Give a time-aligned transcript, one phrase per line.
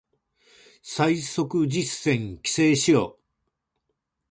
[0.81, 3.19] 最速実践規制しろ